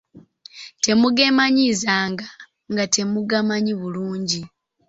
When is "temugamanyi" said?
2.93-3.73